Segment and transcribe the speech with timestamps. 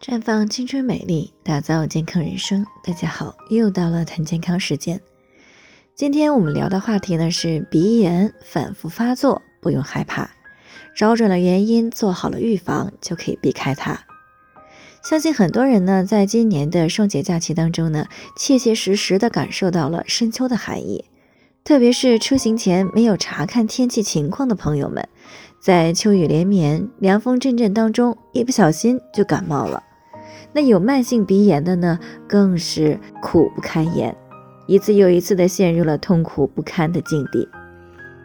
[0.00, 2.64] 绽放青春美丽，打造健康人生。
[2.84, 5.00] 大家好，又到了谈健康时间。
[5.96, 10.30] 今天我们聊的话题呢是鼻炎反复发作，不用害怕，
[10.96, 13.98] 找准了原因，做好了预防，就可以避开它。
[15.02, 18.06] 相信很多人呢，在今年的双节假期当中呢，
[18.36, 21.06] 切切实实的感受到了深秋的寒意。
[21.64, 25.06] 特别是出行前没有查看天气情况的朋友们，
[25.60, 29.82] 在秋雨连绵、凉风阵阵当中，一不小心就感冒了。
[30.52, 34.16] 那有慢性鼻炎的呢，更是苦不堪言，
[34.66, 37.48] 一次又一次的陷入了痛苦不堪的境地。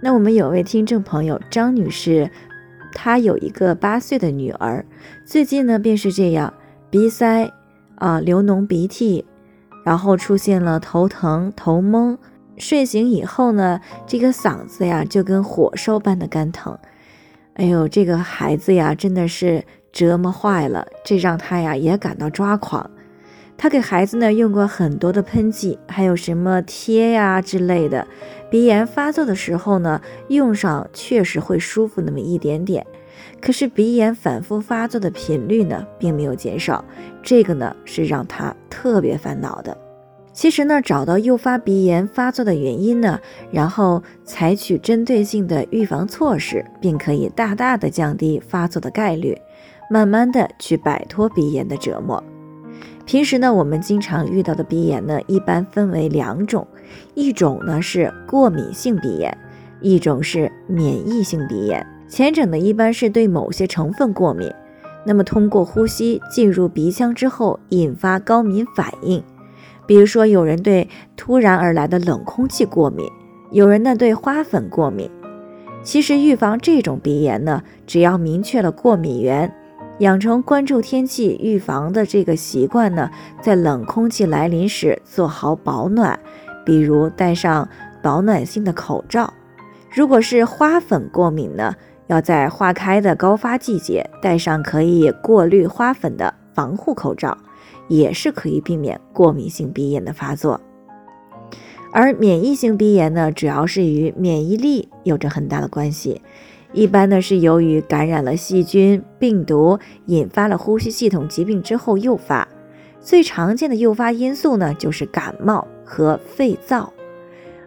[0.00, 2.30] 那我们有位听众朋友张女士，
[2.92, 4.84] 她有一个八岁的女儿，
[5.24, 6.52] 最近呢便是这样，
[6.90, 7.50] 鼻塞
[7.96, 9.24] 啊，流脓鼻涕，
[9.84, 12.18] 然后出现了头疼、头蒙。
[12.56, 16.78] 睡醒以后呢，这个嗓子呀就跟火烧般的干疼。
[17.54, 22.90] 哎呦，这个孩子呀真的是折磨坏了，这让他呀也感到抓狂。
[23.56, 28.04] 他给孩子呢用过很多的喷剂，还有什么贴呀之类的。
[28.50, 32.84] 鼻炎发作的时候呢，用上确实会舒服那么一点点。
[33.40, 36.84] 可是鼻炎反复发作的频率呢并没有减少，
[37.22, 39.76] 这个呢是让他特别烦恼的。
[40.32, 43.20] 其实呢，找到诱发鼻炎发作的原因呢，
[43.52, 49.38] 然后采取针对性的预防措施，并可以大大的降低发作的概率，
[49.90, 52.22] 慢慢的去摆脱鼻炎的折磨。
[53.06, 56.66] 平时呢，我们经常遇到的鼻炎呢，一般分为两种，
[57.14, 59.36] 一种呢是过敏性鼻炎，
[59.80, 61.86] 一种是免疫性鼻炎。
[62.08, 64.50] 前者呢，一般是对某些成分过敏，
[65.04, 69.22] 那么通过呼吸进入鼻腔之后，引发高敏反应。
[69.86, 73.06] 比如说，有人对突然而来的冷空气过敏，
[73.50, 75.10] 有人呢对花粉过敏。
[75.82, 79.54] 其实预防这种鼻炎呢，只要明确了过敏源，
[79.98, 83.10] 养成关注天气预防的这个习惯呢，
[83.40, 86.18] 在冷空气来临时做好保暖，
[86.64, 87.68] 比如戴上
[88.02, 89.32] 保暖性的口罩。
[89.90, 91.74] 如果是花粉过敏呢，
[92.08, 97.36] 要在花开的高发季节戴上可以过滤花粉的防护口罩。
[97.86, 100.58] 也是可以避免过敏性鼻炎的发作，
[101.92, 106.22] 而免疫性鼻炎呢，主要是与免疫力有着很大的关系。
[106.74, 112.48] 一般呢是由于感染了细菌、病毒，引发了呼吸系统疾病之后诱发。
[113.00, 116.88] 最常见的诱发因素呢就是感冒和肺燥。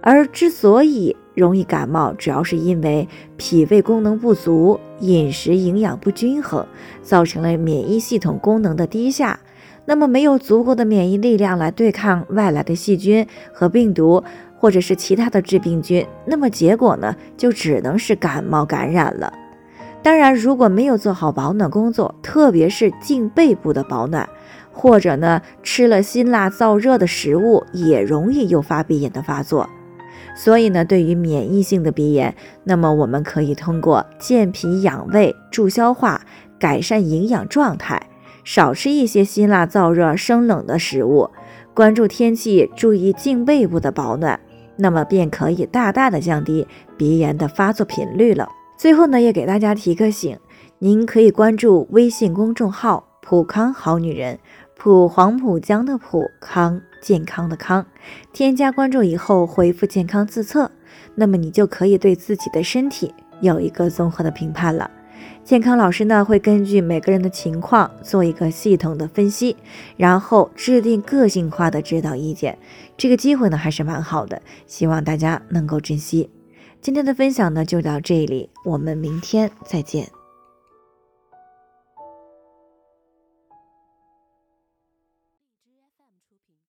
[0.00, 6.66] 而之所以容易感冒，主要是因为脾胃功能不足、饮食营养不均衡，
[7.02, 9.38] 造成了免疫系统功能的低下。
[9.88, 14.24] 那么没有足够的免疫力量来对抗外来的细菌和病毒，
[14.58, 19.32] 或者是其他的致病菌，那么结果呢，就只能是感冒感染了。
[20.02, 24.28] 当然，如果没有做好保暖工作，特别是颈背部的保暖，
[24.72, 29.68] 或者呢吃了辛辣燥热的食物，也容易诱发鼻炎的发作。
[30.36, 36.20] 所以呢，对于免疫性的鼻炎，那么我们可以通过健脾养胃、助消化、
[36.58, 38.05] 改善营养状态。
[38.46, 41.28] 少吃一些辛辣、燥热、生冷的食物，
[41.74, 44.38] 关注天气，注意颈背部的保暖，
[44.76, 46.64] 那么便可以大大的降低
[46.96, 48.48] 鼻炎的发作频率了。
[48.78, 50.38] 最后呢，也给大家提个醒，
[50.78, 54.38] 您可以关注微信公众号“普康好女人”，
[54.78, 57.84] 普黄浦江的普康健康的康，
[58.32, 60.70] 添加关注以后回复“健康自测”，
[61.16, 64.88] 那么你就可以对自己的身体有一个综合的评判了。
[65.44, 69.56] 健康老师呢会根据每个人的情况做一个系统的分析，
[69.96, 72.58] 然后制定个性化的指导意见。
[72.96, 76.28] 这个机会呢还是蛮好的，希望大家能够珍惜。
[76.80, 80.08] 今天的分享呢就到这里，我们明天再见。